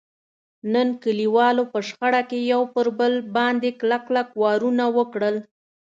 نن 0.73 0.87
کلیوالو 1.03 1.63
په 1.73 1.79
شخړه 1.87 2.21
کې 2.29 2.39
یو 2.53 2.61
پر 2.73 2.85
بل 2.99 3.13
باندې 3.37 3.69
کلک 3.79 4.01
کلک 4.07 4.27
وارونه 4.41 4.85
وکړل. 4.97 5.35